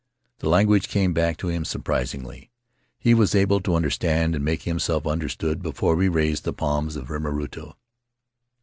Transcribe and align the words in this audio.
The 0.39 0.49
language 0.49 0.87
came 0.87 1.13
back 1.13 1.37
to 1.37 1.49
him 1.49 1.63
surprisingly; 1.63 2.49
he 2.97 3.13
was 3.13 3.35
able 3.35 3.59
to 3.61 3.75
understand 3.75 4.33
and 4.33 4.43
make 4.43 4.63
himself 4.63 5.05
understood 5.05 5.61
before 5.61 5.93
we 5.95 6.09
raised 6.09 6.43
the 6.43 6.53
palms 6.53 6.95
of 6.95 7.11
Rimarutu. 7.11 7.73